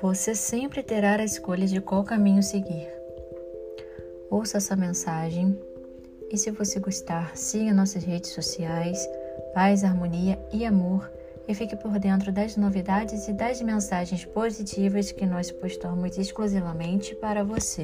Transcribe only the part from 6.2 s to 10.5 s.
e, se você gostar, siga nossas redes sociais, Paz, Harmonia